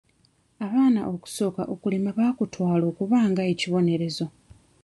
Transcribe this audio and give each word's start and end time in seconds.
Abaana 0.65 1.01
okusooka 1.13 1.61
okulima 1.73 2.09
baakutwala 2.17 2.83
okuba 2.91 3.17
nga 3.29 3.43
ekibonerezo. 3.51 4.25